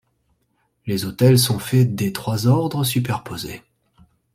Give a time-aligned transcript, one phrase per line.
[0.87, 3.61] Les autels sont faits des trois ordres superposés.